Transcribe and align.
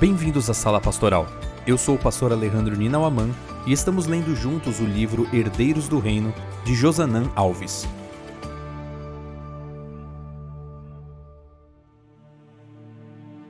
Bem-vindos 0.00 0.48
à 0.48 0.54
Sala 0.54 0.80
Pastoral. 0.80 1.26
Eu 1.66 1.76
sou 1.76 1.96
o 1.96 1.98
pastor 1.98 2.32
Alejandro 2.32 2.76
Ninauaman 2.76 3.30
e 3.66 3.72
estamos 3.72 4.06
lendo 4.06 4.32
juntos 4.32 4.78
o 4.78 4.84
livro 4.84 5.26
Herdeiros 5.34 5.88
do 5.88 5.98
Reino, 5.98 6.32
de 6.64 6.72
Josanã 6.72 7.28
Alves. 7.34 7.84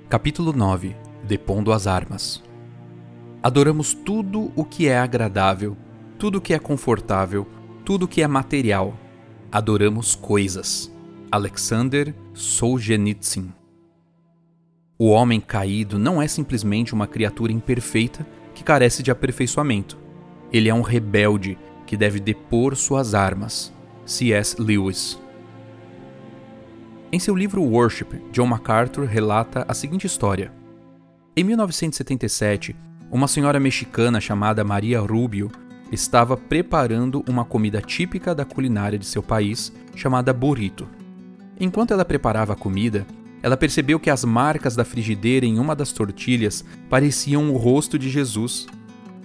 Capítulo 0.09 0.55
9 0.55 0.97
Depondo 1.23 1.71
as 1.71 1.87
armas. 1.87 2.43
Adoramos 3.43 3.93
tudo 3.93 4.51
o 4.57 4.65
que 4.65 4.89
é 4.89 4.99
agradável, 4.99 5.77
tudo 6.19 6.39
o 6.39 6.41
que 6.41 6.55
é 6.55 6.59
confortável, 6.59 7.47
tudo 7.85 8.07
o 8.07 8.09
que 8.09 8.23
é 8.23 8.27
material. 8.27 8.95
Adoramos 9.53 10.15
coisas. 10.15 10.91
Alexander 11.31 12.15
Solzhenitsyn 12.33 13.58
o 14.99 15.11
homem 15.11 15.41
caído 15.41 15.97
não 15.97 16.21
é 16.21 16.27
simplesmente 16.27 16.93
uma 16.93 17.07
criatura 17.07 17.53
imperfeita 17.53 18.27
que 18.53 18.65
carece 18.65 19.01
de 19.01 19.13
aperfeiçoamento. 19.13 19.97
Ele 20.53 20.69
é 20.69 20.75
um 20.75 20.83
rebelde 20.83 21.57
que 21.87 21.97
deve 21.97 22.19
depor 22.19 22.75
suas 22.75 23.15
armas. 23.15 23.73
C.S. 24.05 24.61
Lewis. 24.61 25.21
Em 27.13 27.19
seu 27.21 27.37
livro 27.37 27.63
Worship, 27.63 28.09
John 28.33 28.47
MacArthur 28.47 29.05
relata 29.05 29.65
a 29.69 29.75
seguinte 29.75 30.07
história. 30.07 30.51
Em 31.37 31.45
1977, 31.45 32.75
uma 33.11 33.29
senhora 33.29 33.61
mexicana 33.61 34.21
chamada 34.21 34.65
Maria 34.65 34.99
Rubio 34.99 35.51
estava 35.93 36.37
preparando 36.37 37.23
uma 37.29 37.45
comida 37.45 37.81
típica 37.81 38.35
da 38.35 38.45
culinária 38.45 38.99
de 38.99 39.07
seu 39.07 39.23
país, 39.23 39.73
chamada 39.95 40.33
burrito. 40.33 40.89
Enquanto 41.61 41.93
ela 41.93 42.05
preparava 42.05 42.55
a 42.55 42.57
comida, 42.57 43.07
ela 43.43 43.57
percebeu 43.57 44.01
que 44.01 44.11
as 44.11 44.25
marcas 44.25 44.75
da 44.75 44.85
frigideira 44.85 45.47
em 45.47 45.59
uma 45.59 45.75
das 45.75 45.93
tortilhas 45.93 46.65
pareciam 46.89 47.51
o 47.51 47.57
rosto 47.57 47.99
de 47.99 48.11
Jesus. 48.11 48.67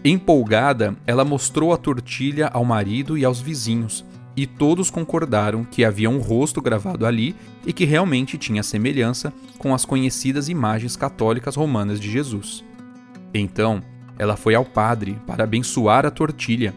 Empolgada, 0.05 0.95
ela 1.07 1.25
mostrou 1.25 1.73
a 1.73 1.77
tortilha 1.77 2.47
ao 2.53 2.65
marido 2.65 3.17
e 3.17 3.25
aos 3.25 3.41
vizinhos, 3.41 4.05
e 4.35 4.45
todos 4.45 4.89
concordaram 4.89 5.63
que 5.63 5.85
havia 5.85 6.09
um 6.09 6.19
rosto 6.19 6.61
gravado 6.61 7.05
ali 7.05 7.35
e 7.65 7.71
que 7.71 7.85
realmente 7.85 8.37
tinha 8.37 8.63
semelhança 8.63 9.31
com 9.57 9.73
as 9.73 9.85
conhecidas 9.85 10.49
imagens 10.49 10.95
católicas 10.95 11.55
romanas 11.55 11.99
de 11.99 12.11
Jesus. 12.11 12.63
Então, 13.33 13.81
ela 14.17 14.35
foi 14.35 14.55
ao 14.55 14.65
padre 14.65 15.17
para 15.25 15.43
abençoar 15.43 16.05
a 16.05 16.11
tortilha. 16.11 16.73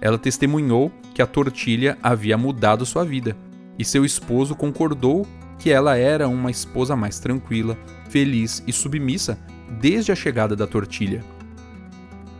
Ela 0.00 0.18
testemunhou 0.18 0.92
que 1.14 1.22
a 1.22 1.26
tortilha 1.26 1.96
havia 2.02 2.36
mudado 2.36 2.84
sua 2.84 3.04
vida, 3.04 3.36
e 3.78 3.84
seu 3.84 4.04
esposo 4.04 4.54
concordou 4.54 5.26
que 5.58 5.70
ela 5.70 5.96
era 5.96 6.28
uma 6.28 6.50
esposa 6.50 6.96
mais 6.96 7.18
tranquila, 7.18 7.76
feliz 8.08 8.62
e 8.66 8.72
submissa 8.72 9.38
desde 9.80 10.12
a 10.12 10.14
chegada 10.14 10.54
da 10.54 10.66
tortilha. 10.66 11.24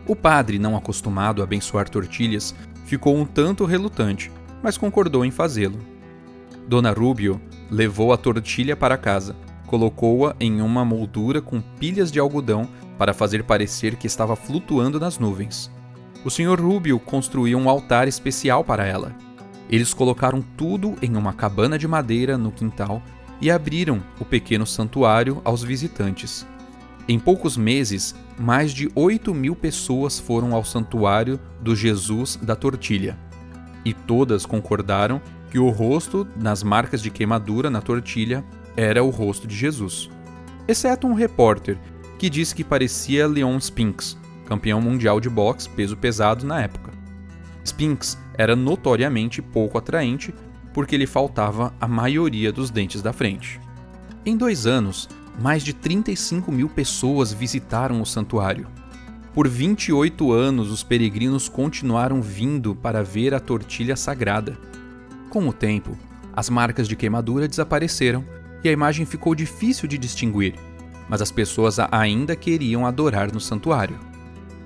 O 0.07 0.15
padre, 0.15 0.59
não 0.59 0.75
acostumado 0.75 1.41
a 1.41 1.45
abençoar 1.45 1.89
tortilhas, 1.89 2.53
ficou 2.85 3.15
um 3.15 3.25
tanto 3.25 3.65
relutante, 3.65 4.31
mas 4.61 4.77
concordou 4.77 5.23
em 5.23 5.31
fazê-lo. 5.31 5.79
Dona 6.67 6.91
Rubio 6.91 7.41
levou 7.71 8.13
a 8.13 8.17
tortilha 8.17 8.75
para 8.75 8.97
casa, 8.97 9.35
colocou-a 9.65 10.35
em 10.39 10.61
uma 10.61 10.83
moldura 10.83 11.41
com 11.41 11.61
pilhas 11.61 12.11
de 12.11 12.19
algodão 12.19 12.67
para 12.97 13.13
fazer 13.13 13.43
parecer 13.43 13.95
que 13.95 14.07
estava 14.07 14.35
flutuando 14.35 14.99
nas 14.99 15.17
nuvens. 15.17 15.71
O 16.23 16.29
Sr. 16.29 16.59
Rubio 16.59 16.99
construiu 16.99 17.57
um 17.57 17.69
altar 17.69 18.07
especial 18.07 18.63
para 18.63 18.85
ela 18.85 19.15
eles 19.69 19.93
colocaram 19.93 20.43
tudo 20.55 20.95
em 21.01 21.15
uma 21.15 21.33
cabana 21.33 21.77
de 21.77 21.87
madeira 21.87 22.37
no 22.37 22.51
quintal 22.51 23.01
e 23.41 23.49
abriram 23.49 24.01
o 24.19 24.25
pequeno 24.25 24.65
santuário 24.65 25.41
aos 25.43 25.63
visitantes. 25.63 26.45
Em 27.07 27.19
poucos 27.19 27.57
meses, 27.57 28.15
mais 28.39 28.71
de 28.71 28.89
8 28.95 29.33
mil 29.33 29.55
pessoas 29.55 30.19
foram 30.19 30.53
ao 30.53 30.63
santuário 30.63 31.39
do 31.61 31.75
Jesus 31.75 32.37
da 32.41 32.55
Tortilha. 32.55 33.17
E 33.83 33.93
todas 33.93 34.45
concordaram 34.45 35.21
que 35.51 35.59
o 35.59 35.69
rosto 35.69 36.25
nas 36.37 36.63
marcas 36.63 37.01
de 37.01 37.11
queimadura 37.11 37.69
na 37.69 37.81
tortilha 37.81 38.43
era 38.75 39.03
o 39.03 39.09
rosto 39.09 39.45
de 39.45 39.55
Jesus. 39.55 40.09
Exceto 40.67 41.05
um 41.05 41.13
repórter 41.13 41.77
que 42.17 42.29
disse 42.29 42.55
que 42.55 42.63
parecia 42.63 43.27
Leon 43.27 43.59
Spinks, 43.59 44.17
campeão 44.45 44.79
mundial 44.79 45.19
de 45.19 45.29
boxe 45.29 45.67
peso 45.69 45.97
pesado 45.97 46.45
na 46.45 46.61
época. 46.61 46.92
Spinks 47.63 48.17
era 48.37 48.55
notoriamente 48.55 49.41
pouco 49.41 49.77
atraente 49.77 50.33
porque 50.73 50.97
lhe 50.97 51.05
faltava 51.05 51.73
a 51.79 51.87
maioria 51.87 52.51
dos 52.51 52.69
dentes 52.69 53.01
da 53.01 53.13
frente. 53.13 53.59
Em 54.25 54.35
dois 54.35 54.65
anos, 54.65 55.07
mais 55.39 55.63
de 55.63 55.73
35 55.73 56.51
mil 56.51 56.69
pessoas 56.69 57.31
visitaram 57.31 58.01
o 58.01 58.05
santuário. 58.05 58.67
Por 59.33 59.47
28 59.47 60.31
anos, 60.31 60.71
os 60.71 60.83
peregrinos 60.83 61.49
continuaram 61.49 62.21
vindo 62.21 62.75
para 62.75 63.03
ver 63.03 63.33
a 63.33 63.39
tortilha 63.39 63.95
sagrada. 63.95 64.57
Com 65.29 65.47
o 65.47 65.53
tempo, 65.53 65.97
as 66.35 66.49
marcas 66.49 66.87
de 66.87 66.95
queimadura 66.95 67.47
desapareceram 67.47 68.23
e 68.63 68.69
a 68.69 68.71
imagem 68.71 69.05
ficou 69.05 69.33
difícil 69.35 69.87
de 69.87 69.97
distinguir, 69.97 70.55
mas 71.09 71.21
as 71.21 71.31
pessoas 71.31 71.77
ainda 71.91 72.35
queriam 72.35 72.85
adorar 72.85 73.31
no 73.33 73.39
santuário. 73.39 73.99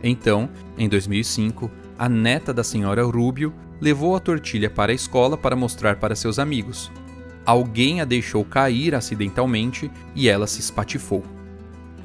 Então, 0.03 0.49
em 0.77 0.87
2005, 0.87 1.71
a 1.97 2.07
neta 2.07 2.53
da 2.53 2.63
senhora 2.63 3.03
Rubio 3.03 3.53
levou 3.81 4.15
a 4.15 4.19
tortilha 4.19 4.69
para 4.69 4.91
a 4.91 4.95
escola 4.95 5.37
para 5.37 5.55
mostrar 5.55 5.97
para 5.97 6.15
seus 6.15 6.39
amigos. 6.39 6.91
Alguém 7.45 8.01
a 8.01 8.05
deixou 8.05 8.43
cair 8.43 8.93
acidentalmente 8.93 9.89
e 10.13 10.27
ela 10.27 10.47
se 10.47 10.59
espatifou. 10.59 11.23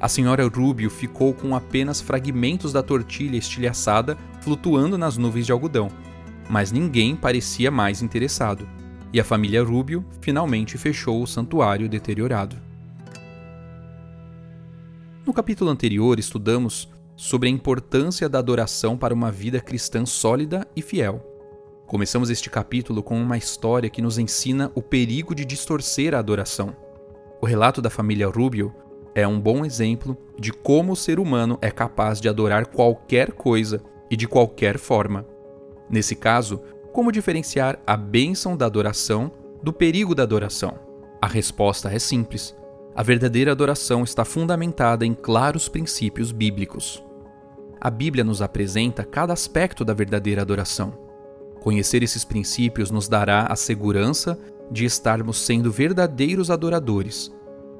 A 0.01 0.09
senhora 0.09 0.47
Rubio 0.49 0.91
ficou 0.91 1.33
com 1.33 1.55
apenas 1.55 2.01
fragmentos 2.01 2.73
da 2.73 2.83
tortilha 2.83 3.37
estilhaçada 3.37 4.17
flutuando 4.41 4.99
nas 4.99 5.17
nuvens 5.17 5.47
de 5.47 5.53
algodão, 5.53 5.91
mas 6.49 6.73
ninguém 6.73 7.15
parecia 7.15 7.71
mais 7.71 8.03
interessado, 8.03 8.69
e 9.13 9.21
a 9.21 9.25
família 9.25 9.63
Rubio 9.63 10.05
finalmente 10.21 10.77
fechou 10.77 11.23
o 11.23 11.27
santuário 11.27 11.89
deteriorado. 11.89 12.57
No 15.25 15.33
capítulo 15.33 15.71
anterior, 15.71 16.19
estudamos 16.19 16.89
sobre 17.17 17.49
a 17.49 17.53
importância 17.53 18.29
da 18.29 18.39
adoração 18.39 18.97
para 18.97 19.15
uma 19.15 19.31
vida 19.31 19.61
cristã 19.61 20.05
sólida 20.07 20.67
e 20.75 20.83
fiel. 20.83 21.21
Começamos 21.87 22.31
este 22.31 22.49
capítulo 22.49 23.03
com 23.03 23.21
uma 23.21 23.37
história 23.37 23.91
que 23.91 24.01
nos 24.01 24.19
ensina 24.19 24.73
o 24.75 24.81
perigo 24.81 25.35
de 25.35 25.45
distorcer 25.45 26.15
a 26.15 26.19
adoração. 26.19 26.75
O 27.41 27.47
relato 27.47 27.83
da 27.83 27.91
família 27.91 28.29
Rubio 28.29 28.75
é 29.15 29.29
um 29.29 29.39
bom 29.39 29.65
exemplo 29.65 30.17
de 30.39 30.53
como 30.53 30.93
o 30.93 30.97
ser 30.97 31.21
humano 31.21 31.59
é 31.61 31.71
capaz 31.71 32.21
de 32.21 32.29
adorar 32.29 32.67
qualquer 32.67 33.33
coisa 33.33 33.83
e 34.11 34.17
de 34.17 34.27
qualquer 34.27 34.79
forma. 34.79 35.27
Nesse 35.91 36.17
caso, 36.17 36.63
como 36.93 37.13
diferenciar 37.13 37.79
a 37.87 37.97
bênção 37.97 38.57
da 38.57 38.67
adoração 38.67 39.31
do 39.63 39.73
perigo 39.73 40.15
da 40.15 40.23
adoração? 40.23 40.79
A 41.21 41.27
resposta 41.27 41.93
é 41.93 41.99
simples. 41.99 42.57
A 42.95 43.03
verdadeira 43.03 43.53
adoração 43.53 44.05
está 44.05 44.25
fundamentada 44.25 45.07
em 45.07 45.15
claros 45.15 45.69
princípios 45.69 46.31
bíblicos 46.31 47.03
a 47.85 47.91
Bíblia 47.91 48.23
nos 48.23 48.41
apresenta 48.41 49.03
cada 49.03 49.33
aspecto 49.33 49.85
da 49.85 49.93
verdadeira 49.93 50.41
adoração. 50.41 50.97
Conhecer 51.61 52.01
esses 52.01 52.25
princípios 52.25 52.93
nos 52.93 53.09
dará 53.09 53.47
a 53.47 53.57
segurança 53.57 54.39
de 54.71 54.85
estarmos 54.85 55.41
sendo 55.45 55.73
verdadeiros 55.73 56.49
adoradores. 56.49 57.35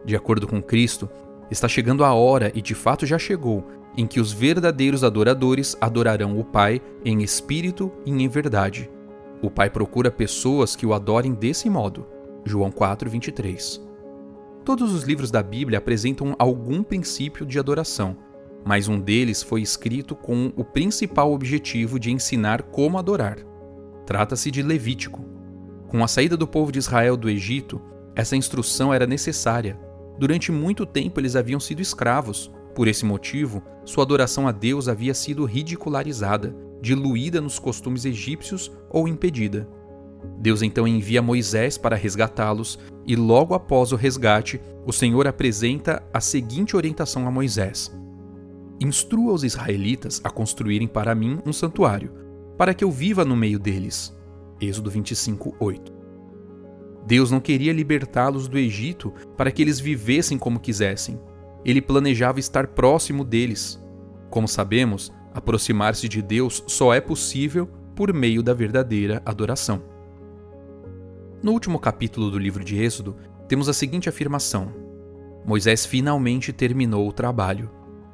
De 0.05 0.17
acordo 0.17 0.49
com 0.49 0.61
Cristo, 0.61 1.09
está 1.53 1.69
chegando 1.69 2.05
a 2.05 2.13
hora, 2.13 2.51
e 2.53 2.61
de 2.61 2.75
fato 2.75 3.07
já 3.07 3.17
chegou, 3.17 3.65
em 3.97 4.05
que 4.05 4.19
os 4.19 4.33
verdadeiros 4.33 5.05
adoradores 5.05 5.77
adorarão 5.81 6.37
o 6.37 6.43
Pai 6.43 6.83
em 7.05 7.23
espírito 7.23 7.93
e 8.05 8.11
em 8.11 8.29
verdade. 8.29 8.91
O 9.41 9.49
Pai 9.49 9.71
procura 9.71 10.11
pessoas 10.11 10.75
que 10.75 10.85
o 10.85 10.93
adorem 10.93 11.33
desse 11.33 11.71
modo. 11.71 12.05
João 12.45 12.73
4:23. 12.73 13.92
Todos 14.65 14.93
os 14.93 15.03
livros 15.03 15.31
da 15.31 15.43
Bíblia 15.43 15.79
apresentam 15.79 16.35
algum 16.39 16.83
princípio 16.83 17.45
de 17.45 17.59
adoração 17.59 18.17
mas 18.65 18.89
um 18.89 18.99
deles 18.99 19.43
foi 19.43 19.61
escrito 19.61 20.15
com 20.15 20.53
o 20.57 20.65
principal 20.65 21.33
objetivo 21.33 21.99
de 21.99 22.11
ensinar 22.11 22.63
como 22.63 22.99
adorar. 22.99 23.39
Trata-se 24.07 24.51
de 24.51 24.63
Levítico. 24.63 25.25
Com 25.89 26.03
a 26.03 26.09
saída 26.09 26.37
do 26.37 26.47
povo 26.47 26.73
de 26.73 26.79
Israel 26.79 27.17
do 27.17 27.29
Egito, 27.29 27.81
essa 28.15 28.37
instrução 28.37 28.93
era 28.93 29.07
necessária. 29.07 29.79
Durante 30.19 30.53
muito 30.53 30.87
tempo 30.87 31.21
eles 31.21 31.37
haviam 31.37 31.61
sido 31.61 31.83
escravos. 31.83 32.51
Por 32.75 32.89
esse 32.89 33.05
motivo, 33.05 33.63
sua 33.85 34.05
adoração 34.05 34.49
a 34.49 34.53
Deus 34.53 34.89
havia 34.89 35.13
sido 35.13 35.45
ridicularizada, 35.45 36.55
diluída 36.81 37.41
nos 37.41 37.59
costumes 37.59 38.05
egípcios 38.05 38.71
ou 38.89 39.07
impedida. 39.07 39.69
Deus 40.39 40.63
então 40.63 40.87
envia 40.87 41.23
Moisés 41.23 41.79
para 41.79 41.97
resgatá-los, 41.97 42.79
e 43.07 43.17
logo 43.17 43.55
após 43.55 43.93
o 43.93 43.97
resgate, 43.97 44.61
o 44.87 44.93
Senhor 44.93 45.27
apresenta 45.27 46.03
a 46.13 46.21
seguinte 46.21 46.77
orientação 46.77 47.27
a 47.27 47.31
Moisés: 47.31 47.93
Instrua 48.81 49.33
os 49.33 49.45
israelitas 49.45 50.21
a 50.25 50.31
construírem 50.31 50.89
para 50.89 51.15
mim 51.15 51.39
um 51.47 51.53
santuário, 51.53 52.13
para 52.59 52.75
que 52.75 52.85
eu 52.85 52.91
viva 52.91 53.25
no 53.25 53.37
meio 53.37 53.59
deles. 53.59 54.17
Êxodo 54.61 54.91
25, 54.91 55.55
8. 55.59 55.93
Deus 57.07 57.31
não 57.31 57.41
queria 57.41 57.73
libertá-los 57.73 58.47
do 58.47 58.59
Egito 58.59 59.13
para 59.37 59.51
que 59.51 59.63
eles 59.63 59.81
vivessem 59.81 60.39
como 60.39 60.61
quisessem. 60.61 61.19
ele 61.65 61.81
planejava 61.81 62.41
estar 62.41 62.67
próximo 62.69 63.25
deles. 63.25 63.81
Como 64.31 64.49
sabemos, 64.49 65.13
aproximar-se 65.33 66.09
de 66.09 66.21
Deus 66.21 66.65
só 66.67 66.93
é 66.93 67.01
possível 67.01 67.69
por 67.95 68.13
meio 68.13 68.43
da 68.43 68.53
verdadeira 68.53 69.23
adoração. 69.25 69.92
No 71.43 71.51
último 71.51 71.81
capítulo 71.81 72.31
do 72.31 72.39
livro 72.39 72.63
de 72.63 72.81
Êxodo, 72.81 73.17
temos 73.49 73.69
a 73.69 73.73
seguinte 73.73 74.09
afirmação: 74.09 74.73
Moisés 75.45 75.85
finalmente 75.85 76.53
terminou 76.53 77.09
o 77.09 77.13
trabalho. 77.13 77.69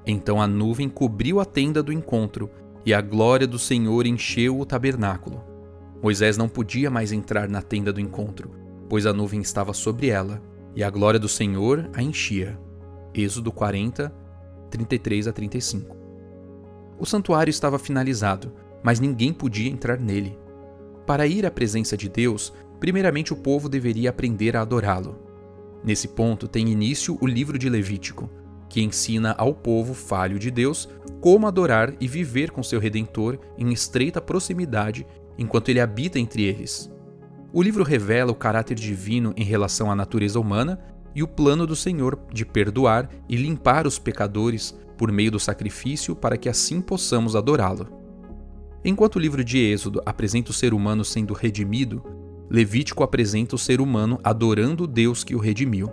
Então 0.06 0.40
a 0.40 0.46
nuvem 0.46 0.88
cobriu 0.88 1.38
a 1.38 1.44
tenda 1.44 1.82
do 1.82 1.92
encontro 1.92 2.50
e 2.86 2.94
a 2.94 3.02
glória 3.02 3.46
do 3.46 3.58
Senhor 3.58 4.06
encheu 4.06 4.58
o 4.58 4.64
tabernáculo. 4.64 5.44
Moisés 6.02 6.38
não 6.38 6.48
podia 6.48 6.90
mais 6.90 7.12
entrar 7.12 7.50
na 7.50 7.60
tenda 7.60 7.92
do 7.92 8.00
encontro, 8.00 8.50
pois 8.88 9.04
a 9.04 9.12
nuvem 9.12 9.42
estava 9.42 9.74
sobre 9.74 10.08
ela 10.08 10.40
e 10.74 10.82
a 10.82 10.88
glória 10.88 11.20
do 11.20 11.28
Senhor 11.28 11.90
a 11.92 12.02
enchia. 12.02 12.58
Êxodo 13.12 13.52
40, 13.52 14.10
33 14.70 15.28
a 15.28 15.32
35. 15.32 15.94
O 16.98 17.04
santuário 17.04 17.50
estava 17.50 17.78
finalizado, 17.78 18.54
mas 18.82 19.00
ninguém 19.00 19.34
podia 19.34 19.70
entrar 19.70 19.98
nele. 19.98 20.38
Para 21.06 21.26
ir 21.26 21.44
à 21.44 21.50
presença 21.50 21.96
de 21.96 22.08
Deus, 22.08 22.52
primeiramente 22.80 23.32
o 23.32 23.36
povo 23.36 23.68
deveria 23.68 24.10
aprender 24.10 24.56
a 24.56 24.62
adorá-lo. 24.62 25.18
Nesse 25.82 26.08
ponto 26.08 26.48
tem 26.48 26.68
início 26.68 27.16
o 27.20 27.26
livro 27.26 27.58
de 27.58 27.68
Levítico, 27.68 28.28
que 28.68 28.82
ensina 28.82 29.34
ao 29.38 29.54
povo 29.54 29.94
falho 29.94 30.38
de 30.38 30.50
Deus 30.50 30.88
como 31.20 31.46
adorar 31.46 31.94
e 32.00 32.06
viver 32.06 32.50
com 32.50 32.62
seu 32.62 32.78
redentor 32.78 33.38
em 33.56 33.72
estreita 33.72 34.20
proximidade 34.20 35.06
enquanto 35.38 35.68
ele 35.68 35.80
habita 35.80 36.18
entre 36.18 36.42
eles. 36.42 36.90
O 37.52 37.62
livro 37.62 37.82
revela 37.82 38.30
o 38.30 38.34
caráter 38.34 38.74
divino 38.74 39.32
em 39.36 39.44
relação 39.44 39.90
à 39.90 39.94
natureza 39.94 40.38
humana 40.38 40.78
e 41.14 41.22
o 41.22 41.28
plano 41.28 41.66
do 41.66 41.74
Senhor 41.74 42.18
de 42.32 42.44
perdoar 42.44 43.08
e 43.28 43.36
limpar 43.36 43.86
os 43.86 43.98
pecadores 43.98 44.78
por 44.98 45.10
meio 45.10 45.30
do 45.30 45.40
sacrifício 45.40 46.14
para 46.14 46.36
que 46.36 46.48
assim 46.48 46.80
possamos 46.80 47.34
adorá-lo. 47.34 47.88
Enquanto 48.84 49.16
o 49.16 49.18
livro 49.18 49.42
de 49.42 49.58
Êxodo 49.58 50.02
apresenta 50.04 50.50
o 50.50 50.54
ser 50.54 50.74
humano 50.74 51.04
sendo 51.04 51.32
redimido, 51.32 52.02
Levítico 52.50 53.02
apresenta 53.02 53.54
o 53.54 53.58
ser 53.58 53.80
humano 53.80 54.18
adorando 54.24 54.84
o 54.84 54.86
Deus 54.86 55.22
que 55.22 55.34
o 55.34 55.38
redimiu. 55.38 55.90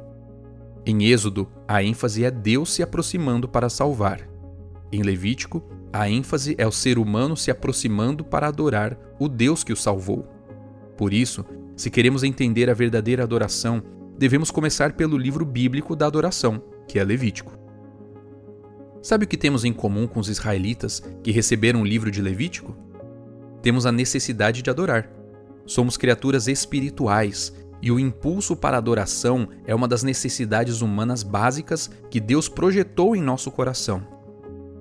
Em 0.85 1.05
Êxodo, 1.05 1.47
a 1.67 1.83
ênfase 1.83 2.23
é 2.23 2.31
Deus 2.31 2.73
se 2.73 2.81
aproximando 2.81 3.47
para 3.47 3.69
salvar. 3.69 4.21
Em 4.91 5.01
Levítico, 5.01 5.63
a 5.91 6.09
ênfase 6.09 6.55
é 6.57 6.65
o 6.65 6.71
ser 6.71 6.97
humano 6.97 7.35
se 7.35 7.51
aproximando 7.51 8.23
para 8.23 8.47
adorar 8.47 8.97
o 9.19 9.27
Deus 9.27 9.63
que 9.63 9.73
o 9.73 9.75
salvou. 9.75 10.27
Por 10.95 11.11
isso, 11.11 11.43
se 11.75 11.89
queremos 11.89 12.23
entender 12.23 12.69
a 12.69 12.73
verdadeira 12.73 13.23
adoração, 13.23 13.83
devemos 14.17 14.51
começar 14.51 14.93
pelo 14.93 15.17
livro 15.17 15.45
bíblico 15.45 15.95
da 15.95 16.05
adoração, 16.05 16.61
que 16.87 16.99
é 16.99 17.03
Levítico. 17.03 17.57
Sabe 19.01 19.25
o 19.25 19.27
que 19.27 19.37
temos 19.37 19.65
em 19.65 19.73
comum 19.73 20.07
com 20.07 20.19
os 20.19 20.29
israelitas 20.29 21.01
que 21.21 21.31
receberam 21.31 21.81
o 21.81 21.85
livro 21.85 22.09
de 22.09 22.21
Levítico? 22.21 22.75
Temos 23.61 23.85
a 23.85 23.91
necessidade 23.91 24.61
de 24.61 24.69
adorar. 24.69 25.14
Somos 25.65 25.97
criaturas 25.97 26.47
espirituais 26.47 27.53
e 27.81 27.91
o 27.91 27.99
impulso 27.99 28.55
para 28.55 28.77
a 28.77 28.79
adoração 28.79 29.47
é 29.65 29.73
uma 29.73 29.87
das 29.87 30.03
necessidades 30.03 30.81
humanas 30.81 31.23
básicas 31.23 31.89
que 32.09 32.19
Deus 32.19 32.47
projetou 32.47 33.15
em 33.15 33.21
nosso 33.21 33.51
coração. 33.51 34.05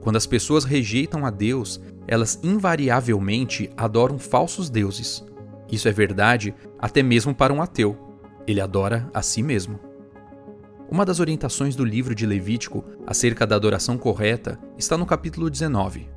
Quando 0.00 0.16
as 0.16 0.26
pessoas 0.26 0.64
rejeitam 0.64 1.24
a 1.24 1.30
Deus, 1.30 1.80
elas 2.06 2.38
invariavelmente 2.42 3.70
adoram 3.76 4.18
falsos 4.18 4.68
deuses. 4.68 5.24
Isso 5.70 5.88
é 5.88 5.92
verdade 5.92 6.54
até 6.78 7.02
mesmo 7.02 7.34
para 7.34 7.52
um 7.52 7.62
ateu. 7.62 7.96
Ele 8.46 8.60
adora 8.60 9.10
a 9.14 9.22
si 9.22 9.42
mesmo. 9.42 9.80
Uma 10.90 11.06
das 11.06 11.18
orientações 11.18 11.74
do 11.74 11.84
livro 11.84 12.14
de 12.14 12.26
Levítico 12.26 12.84
acerca 13.06 13.46
da 13.46 13.56
adoração 13.56 13.96
correta 13.96 14.58
está 14.76 14.98
no 14.98 15.06
capítulo 15.06 15.48
19. 15.48 16.08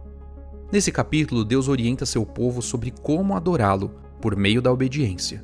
Nesse 0.70 0.92
capítulo, 0.92 1.46
Deus 1.46 1.70
orienta 1.70 2.06
seu 2.06 2.26
povo 2.26 2.62
sobre 2.62 2.92
como 2.92 3.36
adorá-lo 3.36 4.07
por 4.22 4.36
meio 4.36 4.62
da 4.62 4.72
obediência. 4.72 5.44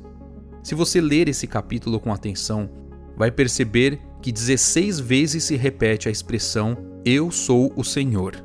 Se 0.62 0.74
você 0.74 1.00
ler 1.00 1.28
esse 1.28 1.46
capítulo 1.46 2.00
com 2.00 2.12
atenção, 2.12 2.70
vai 3.16 3.30
perceber 3.30 4.00
que 4.22 4.32
16 4.32 5.00
vezes 5.00 5.44
se 5.44 5.56
repete 5.56 6.08
a 6.08 6.10
expressão 6.10 6.76
Eu 7.04 7.30
sou 7.30 7.72
o 7.76 7.84
Senhor. 7.84 8.42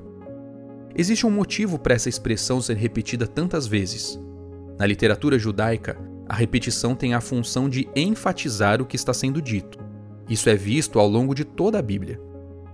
Existe 0.96 1.26
um 1.26 1.32
motivo 1.32 1.80
para 1.80 1.94
essa 1.94 2.10
expressão 2.10 2.62
ser 2.62 2.76
repetida 2.76 3.26
tantas 3.26 3.66
vezes. 3.66 4.20
Na 4.78 4.86
literatura 4.86 5.40
judaica, 5.40 5.98
a 6.28 6.36
repetição 6.36 6.94
tem 6.94 7.14
a 7.14 7.22
função 7.22 7.70
de 7.70 7.88
enfatizar 7.96 8.82
o 8.82 8.86
que 8.86 8.96
está 8.96 9.14
sendo 9.14 9.42
dito. 9.42 9.80
Isso 10.30 10.50
é 10.50 10.56
visto 10.56 11.00
ao 11.00 11.08
longo 11.08 11.34
de 11.34 11.44
toda 11.44 11.80
a 11.80 11.82
Bíblia. 11.82 12.20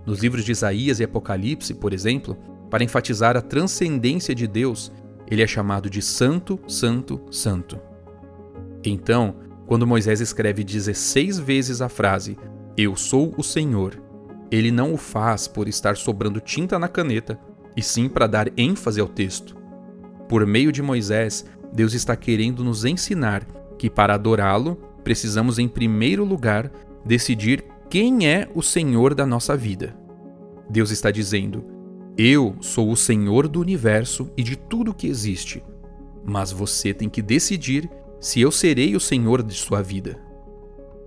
Nos 0.04 0.20
livros 0.20 0.44
de 0.44 0.52
Isaías 0.52 1.00
e 1.00 1.04
Apocalipse, 1.04 1.72
por 1.74 1.92
exemplo, 1.92 2.36
para 2.70 2.84
enfatizar 2.84 3.36
a 3.36 3.40
transcendência 3.40 4.34
de 4.34 4.46
Deus, 4.46 4.92
ele 5.28 5.42
é 5.42 5.46
chamado 5.46 5.90
de 5.90 6.00
Santo, 6.00 6.58
Santo, 6.68 7.20
Santo. 7.30 7.78
Então, 8.84 9.36
quando 9.66 9.86
Moisés 9.86 10.20
escreve 10.20 10.62
16 10.62 11.38
vezes 11.38 11.80
a 11.80 11.88
frase 11.88 12.38
Eu 12.76 12.94
sou 12.94 13.34
o 13.36 13.42
Senhor, 13.42 14.00
ele 14.50 14.70
não 14.70 14.94
o 14.94 14.96
faz 14.96 15.48
por 15.48 15.68
estar 15.68 15.96
sobrando 15.96 16.40
tinta 16.40 16.78
na 16.78 16.88
caneta, 16.88 17.38
e 17.76 17.82
sim 17.82 18.08
para 18.08 18.26
dar 18.26 18.48
ênfase 18.56 19.00
ao 19.00 19.08
texto. 19.08 19.56
Por 20.28 20.46
meio 20.46 20.72
de 20.72 20.82
Moisés, 20.82 21.44
Deus 21.72 21.94
está 21.94 22.16
querendo 22.16 22.64
nos 22.64 22.84
ensinar 22.84 23.44
que 23.78 23.90
para 23.90 24.14
adorá-lo, 24.14 24.76
precisamos 25.04 25.58
em 25.58 25.68
primeiro 25.68 26.24
lugar 26.24 26.70
decidir 27.04 27.64
quem 27.90 28.26
é 28.26 28.48
o 28.54 28.62
Senhor 28.62 29.14
da 29.14 29.26
nossa 29.26 29.56
vida. 29.56 29.96
Deus 30.68 30.90
está 30.90 31.10
dizendo: 31.10 31.64
Eu 32.18 32.56
sou 32.62 32.90
o 32.90 32.96
Senhor 32.96 33.46
do 33.46 33.60
universo 33.60 34.30
e 34.38 34.42
de 34.42 34.56
tudo 34.56 34.94
que 34.94 35.06
existe, 35.06 35.62
mas 36.24 36.50
você 36.50 36.94
tem 36.94 37.10
que 37.10 37.20
decidir 37.20 37.90
se 38.18 38.40
eu 38.40 38.50
serei 38.50 38.96
o 38.96 39.00
Senhor 39.00 39.42
de 39.42 39.52
sua 39.52 39.82
vida. 39.82 40.18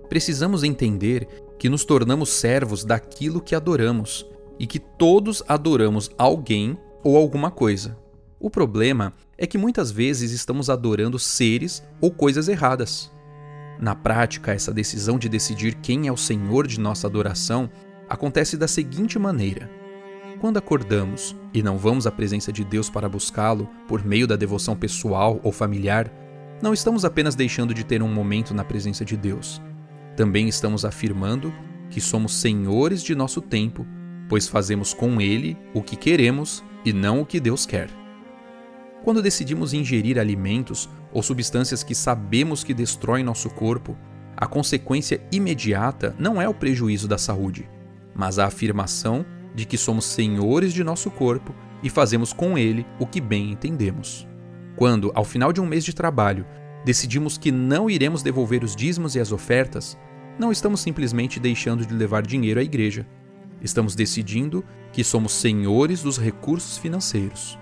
Precisamos 0.08 0.62
entender 0.62 1.26
que 1.58 1.68
nos 1.68 1.84
tornamos 1.84 2.28
servos 2.28 2.84
daquilo 2.84 3.40
que 3.40 3.56
adoramos 3.56 4.24
e 4.56 4.68
que 4.68 4.78
todos 4.78 5.42
adoramos 5.48 6.12
alguém 6.16 6.78
ou 7.02 7.16
alguma 7.16 7.50
coisa. 7.50 7.98
O 8.38 8.48
problema 8.48 9.12
é 9.36 9.48
que 9.48 9.58
muitas 9.58 9.90
vezes 9.90 10.30
estamos 10.30 10.70
adorando 10.70 11.18
seres 11.18 11.82
ou 12.00 12.12
coisas 12.12 12.46
erradas. 12.46 13.10
Na 13.80 13.96
prática, 13.96 14.52
essa 14.52 14.72
decisão 14.72 15.18
de 15.18 15.28
decidir 15.28 15.74
quem 15.82 16.06
é 16.06 16.12
o 16.12 16.16
Senhor 16.16 16.68
de 16.68 16.78
nossa 16.78 17.08
adoração 17.08 17.68
acontece 18.08 18.56
da 18.56 18.68
seguinte 18.68 19.18
maneira: 19.18 19.79
quando 20.40 20.56
acordamos 20.56 21.36
e 21.52 21.62
não 21.62 21.76
vamos 21.76 22.06
à 22.06 22.10
presença 22.10 22.50
de 22.52 22.64
Deus 22.64 22.88
para 22.88 23.08
buscá-lo 23.08 23.68
por 23.86 24.04
meio 24.04 24.26
da 24.26 24.36
devoção 24.36 24.74
pessoal 24.74 25.38
ou 25.42 25.52
familiar, 25.52 26.10
não 26.62 26.72
estamos 26.72 27.04
apenas 27.04 27.34
deixando 27.34 27.74
de 27.74 27.84
ter 27.84 28.02
um 28.02 28.12
momento 28.12 28.54
na 28.54 28.64
presença 28.64 29.04
de 29.04 29.16
Deus, 29.16 29.60
também 30.16 30.48
estamos 30.48 30.84
afirmando 30.84 31.52
que 31.90 32.00
somos 32.00 32.34
senhores 32.34 33.02
de 33.02 33.14
nosso 33.14 33.40
tempo, 33.40 33.86
pois 34.28 34.48
fazemos 34.48 34.94
com 34.94 35.20
ele 35.20 35.56
o 35.74 35.82
que 35.82 35.96
queremos 35.96 36.64
e 36.84 36.92
não 36.92 37.20
o 37.20 37.26
que 37.26 37.40
Deus 37.40 37.66
quer. 37.66 37.88
Quando 39.02 39.22
decidimos 39.22 39.72
ingerir 39.72 40.18
alimentos 40.18 40.88
ou 41.12 41.22
substâncias 41.22 41.82
que 41.82 41.94
sabemos 41.94 42.62
que 42.62 42.74
destroem 42.74 43.24
nosso 43.24 43.50
corpo, 43.50 43.96
a 44.36 44.46
consequência 44.46 45.20
imediata 45.32 46.14
não 46.18 46.40
é 46.40 46.48
o 46.48 46.54
prejuízo 46.54 47.08
da 47.08 47.18
saúde, 47.18 47.68
mas 48.14 48.38
a 48.38 48.46
afirmação 48.46 49.24
de 49.60 49.66
que 49.66 49.76
somos 49.76 50.06
senhores 50.06 50.72
de 50.72 50.82
nosso 50.82 51.10
corpo 51.10 51.54
e 51.82 51.90
fazemos 51.90 52.32
com 52.32 52.56
ele 52.56 52.86
o 52.98 53.06
que 53.06 53.20
bem 53.20 53.52
entendemos. 53.52 54.26
Quando, 54.74 55.12
ao 55.14 55.22
final 55.22 55.52
de 55.52 55.60
um 55.60 55.66
mês 55.66 55.84
de 55.84 55.94
trabalho, 55.94 56.46
decidimos 56.82 57.36
que 57.36 57.52
não 57.52 57.90
iremos 57.90 58.22
devolver 58.22 58.64
os 58.64 58.74
dízimos 58.74 59.14
e 59.14 59.20
as 59.20 59.32
ofertas, 59.32 59.98
não 60.38 60.50
estamos 60.50 60.80
simplesmente 60.80 61.38
deixando 61.38 61.84
de 61.84 61.92
levar 61.92 62.26
dinheiro 62.26 62.58
à 62.58 62.62
igreja. 62.62 63.06
Estamos 63.60 63.94
decidindo 63.94 64.64
que 64.94 65.04
somos 65.04 65.32
senhores 65.32 66.02
dos 66.02 66.16
recursos 66.16 66.78
financeiros. 66.78 67.58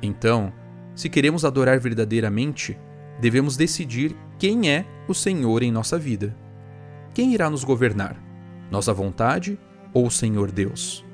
Então, 0.00 0.52
se 0.94 1.08
queremos 1.08 1.44
adorar 1.44 1.80
verdadeiramente, 1.80 2.78
devemos 3.20 3.56
decidir 3.56 4.16
quem 4.38 4.70
é 4.70 4.86
o 5.08 5.14
Senhor 5.14 5.64
em 5.64 5.72
nossa 5.72 5.98
vida. 5.98 6.36
Quem 7.12 7.34
irá 7.34 7.50
nos 7.50 7.64
governar? 7.64 8.16
Nossa 8.70 8.94
vontade 8.94 9.58
ou 9.92 10.10
Senhor 10.10 10.50
Deus? 10.50 11.04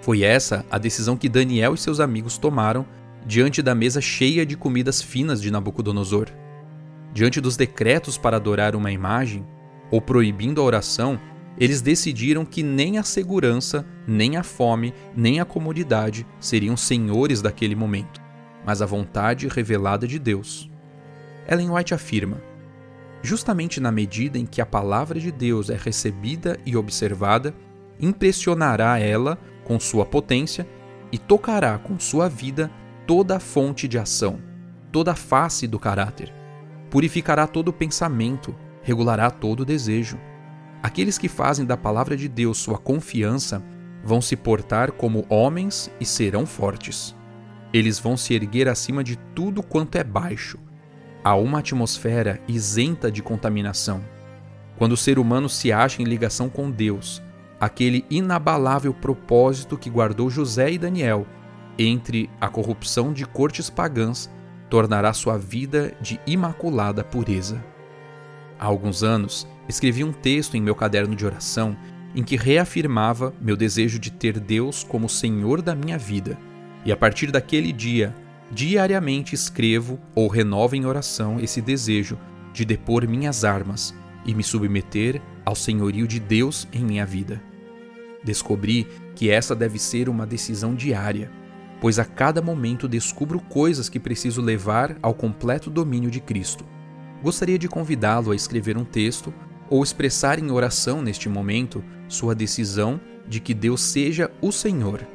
Foi 0.00 0.22
essa 0.22 0.64
a 0.70 0.78
decisão 0.78 1.16
que 1.16 1.28
Daniel 1.28 1.74
e 1.74 1.78
seus 1.78 2.00
amigos 2.00 2.36
tomaram 2.36 2.86
diante 3.24 3.62
da 3.62 3.74
mesa 3.74 4.00
cheia 4.00 4.44
de 4.44 4.56
comidas 4.56 5.00
finas 5.00 5.40
de 5.40 5.50
Nabucodonosor. 5.50 6.26
Diante 7.12 7.40
dos 7.40 7.56
decretos 7.56 8.18
para 8.18 8.36
adorar 8.36 8.74
uma 8.74 8.90
imagem, 8.90 9.46
ou 9.90 10.00
proibindo 10.00 10.60
a 10.60 10.64
oração, 10.64 11.20
eles 11.58 11.80
decidiram 11.80 12.44
que 12.44 12.62
nem 12.62 12.98
a 12.98 13.02
segurança, 13.02 13.86
nem 14.06 14.36
a 14.36 14.42
fome, 14.42 14.94
nem 15.14 15.38
a 15.38 15.44
comodidade 15.44 16.26
seriam 16.40 16.76
senhores 16.76 17.42
daquele 17.42 17.76
momento, 17.76 18.20
mas 18.64 18.80
a 18.80 18.86
vontade 18.86 19.46
revelada 19.48 20.06
de 20.06 20.18
Deus. 20.18 20.70
Ellen 21.48 21.70
White 21.70 21.94
afirma: 21.94 22.40
justamente 23.22 23.78
na 23.80 23.92
medida 23.92 24.38
em 24.38 24.46
que 24.46 24.60
a 24.60 24.66
palavra 24.66 25.20
de 25.20 25.30
Deus 25.30 25.70
é 25.70 25.76
recebida 25.76 26.58
e 26.64 26.76
observada, 26.76 27.54
impressionará 28.00 28.98
ela 28.98 29.38
com 29.64 29.78
sua 29.78 30.04
potência 30.04 30.66
e 31.10 31.18
tocará 31.18 31.78
com 31.78 31.98
sua 31.98 32.28
vida 32.28 32.70
toda 33.06 33.36
a 33.36 33.40
fonte 33.40 33.86
de 33.86 33.98
ação, 33.98 34.40
toda 34.90 35.12
a 35.12 35.16
face 35.16 35.66
do 35.66 35.78
caráter. 35.78 36.32
Purificará 36.90 37.46
todo 37.46 37.72
pensamento, 37.72 38.54
regulará 38.82 39.30
todo 39.30 39.64
desejo. 39.64 40.18
Aqueles 40.82 41.16
que 41.16 41.28
fazem 41.28 41.64
da 41.64 41.76
palavra 41.76 42.16
de 42.16 42.28
Deus 42.28 42.58
sua 42.58 42.78
confiança 42.78 43.62
vão 44.04 44.20
se 44.20 44.36
portar 44.36 44.92
como 44.92 45.24
homens 45.28 45.90
e 46.00 46.04
serão 46.04 46.44
fortes. 46.44 47.14
Eles 47.72 47.98
vão 47.98 48.16
se 48.16 48.34
erguer 48.34 48.68
acima 48.68 49.02
de 49.02 49.16
tudo 49.16 49.62
quanto 49.62 49.96
é 49.96 50.04
baixo. 50.04 50.58
Há 51.24 51.36
uma 51.36 51.60
atmosfera 51.60 52.40
isenta 52.48 53.10
de 53.10 53.22
contaminação. 53.22 54.02
Quando 54.76 54.92
o 54.92 54.96
ser 54.96 55.18
humano 55.18 55.48
se 55.48 55.72
acha 55.72 56.02
em 56.02 56.04
ligação 56.04 56.48
com 56.48 56.70
Deus, 56.70 57.22
aquele 57.62 58.04
inabalável 58.10 58.92
propósito 58.92 59.78
que 59.78 59.88
guardou 59.88 60.28
José 60.28 60.72
e 60.72 60.78
Daniel 60.78 61.24
entre 61.78 62.28
a 62.40 62.48
corrupção 62.48 63.12
de 63.12 63.24
cortes 63.24 63.70
pagãs 63.70 64.28
tornará 64.68 65.12
sua 65.12 65.38
vida 65.38 65.94
de 66.00 66.18
imaculada 66.26 67.04
pureza. 67.04 67.64
Há 68.58 68.66
alguns 68.66 69.04
anos, 69.04 69.46
escrevi 69.68 70.02
um 70.02 70.12
texto 70.12 70.56
em 70.56 70.60
meu 70.60 70.74
caderno 70.74 71.14
de 71.14 71.24
oração 71.24 71.76
em 72.16 72.24
que 72.24 72.34
reafirmava 72.34 73.32
meu 73.40 73.56
desejo 73.56 73.96
de 73.96 74.10
ter 74.10 74.40
Deus 74.40 74.82
como 74.82 75.08
Senhor 75.08 75.62
da 75.62 75.72
minha 75.72 75.96
vida, 75.96 76.36
e 76.84 76.90
a 76.90 76.96
partir 76.96 77.30
daquele 77.30 77.72
dia, 77.72 78.12
diariamente 78.50 79.36
escrevo 79.36 80.00
ou 80.16 80.26
renovo 80.26 80.74
em 80.74 80.84
oração 80.84 81.38
esse 81.38 81.60
desejo 81.60 82.18
de 82.52 82.64
depor 82.64 83.06
minhas 83.06 83.44
armas 83.44 83.94
e 84.26 84.34
me 84.34 84.42
submeter 84.42 85.22
ao 85.44 85.54
senhorio 85.54 86.08
de 86.08 86.18
Deus 86.18 86.66
em 86.72 86.84
minha 86.84 87.06
vida. 87.06 87.51
Descobri 88.24 88.86
que 89.14 89.30
essa 89.30 89.54
deve 89.54 89.78
ser 89.78 90.08
uma 90.08 90.26
decisão 90.26 90.74
diária, 90.74 91.30
pois 91.80 91.98
a 91.98 92.04
cada 92.04 92.40
momento 92.40 92.88
descubro 92.88 93.40
coisas 93.40 93.88
que 93.88 93.98
preciso 93.98 94.40
levar 94.40 94.96
ao 95.02 95.14
completo 95.14 95.68
domínio 95.68 96.10
de 96.10 96.20
Cristo. 96.20 96.64
Gostaria 97.22 97.58
de 97.58 97.68
convidá-lo 97.68 98.30
a 98.30 98.36
escrever 98.36 98.76
um 98.76 98.84
texto 98.84 99.32
ou 99.68 99.82
expressar 99.82 100.38
em 100.38 100.50
oração 100.50 101.02
neste 101.02 101.28
momento 101.28 101.82
sua 102.08 102.34
decisão 102.34 103.00
de 103.26 103.40
que 103.40 103.54
Deus 103.54 103.80
seja 103.80 104.30
o 104.40 104.52
Senhor. 104.52 105.06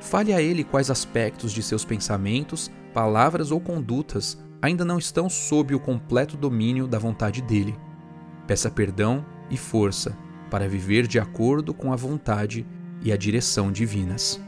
Fale 0.00 0.32
a 0.32 0.42
Ele 0.42 0.64
quais 0.64 0.90
aspectos 0.90 1.52
de 1.52 1.62
seus 1.62 1.84
pensamentos, 1.84 2.70
palavras 2.92 3.50
ou 3.50 3.60
condutas 3.60 4.38
ainda 4.60 4.84
não 4.84 4.98
estão 4.98 5.28
sob 5.28 5.74
o 5.74 5.80
completo 5.80 6.36
domínio 6.36 6.86
da 6.86 6.98
vontade 6.98 7.42
dele. 7.42 7.76
Peça 8.46 8.70
perdão 8.70 9.24
e 9.50 9.56
força 9.56 10.16
para 10.52 10.68
viver 10.68 11.06
de 11.06 11.18
acordo 11.18 11.72
com 11.72 11.94
a 11.94 11.96
vontade 11.96 12.66
e 13.02 13.10
a 13.10 13.16
direção 13.16 13.72
divinas. 13.72 14.38